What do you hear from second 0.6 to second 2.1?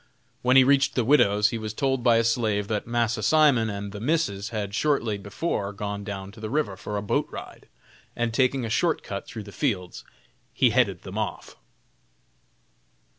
reached the widow's he was told